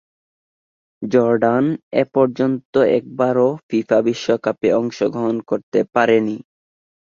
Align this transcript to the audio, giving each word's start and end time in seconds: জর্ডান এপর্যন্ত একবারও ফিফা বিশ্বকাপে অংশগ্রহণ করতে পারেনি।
জর্ডান 1.01 1.65
এপর্যন্ত 2.03 2.63
একবারও 2.97 3.47
ফিফা 3.67 3.99
বিশ্বকাপে 4.07 4.69
অংশগ্রহণ 4.79 5.35
করতে 5.49 5.79
পারেনি। 5.95 6.37